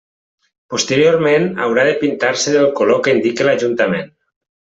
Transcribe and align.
Posteriorment 0.73 1.45
haurà 1.65 1.83
de 1.89 1.93
pintar-se 2.01 2.55
del 2.55 2.67
color 2.81 3.05
que 3.09 3.15
indique 3.17 3.49
l'Ajuntament. 3.49 4.13